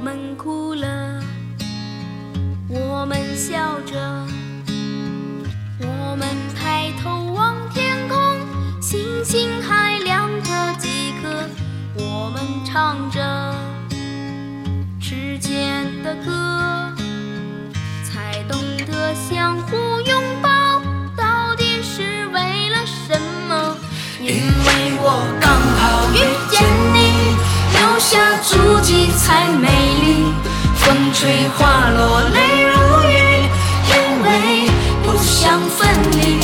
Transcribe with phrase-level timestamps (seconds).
[0.00, 1.20] 我们哭了。
[2.70, 4.26] 我们笑着
[5.78, 6.26] 我们
[6.56, 8.18] 抬头望天空
[8.80, 11.46] 星星还亮着几颗
[11.98, 13.54] 我们唱着
[14.98, 16.49] 时间的歌。
[31.56, 32.72] 花落泪如
[33.04, 33.12] 雨，
[33.88, 34.28] 因为
[35.02, 35.78] 不想分
[36.12, 36.40] 离。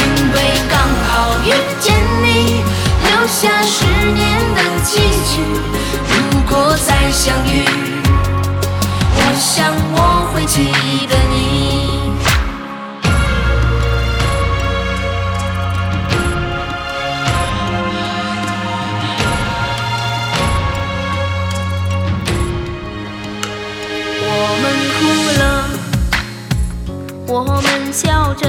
[0.00, 0.36] 因为
[0.68, 1.46] 刚好遇
[1.80, 2.26] 见你，
[3.04, 4.20] 留下十年
[4.54, 4.88] 的期
[5.24, 5.40] 许。
[6.08, 6.14] 如
[6.48, 7.64] 果再相遇，
[9.14, 9.96] 我想我
[10.32, 10.56] 会记
[11.08, 11.67] 得你。
[27.30, 28.48] 我们笑着，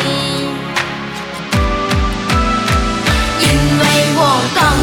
[4.49, 4.80] gone.